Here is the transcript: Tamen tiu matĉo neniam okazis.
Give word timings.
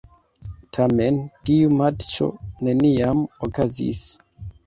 Tamen 0.77 1.17
tiu 1.49 1.75
matĉo 1.81 2.29
neniam 2.69 3.23
okazis. 3.49 4.01